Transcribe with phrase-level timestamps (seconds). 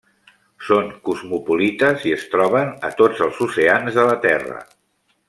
[0.69, 4.59] Són cosmopolites i es troben a tots els oceans de la Terra.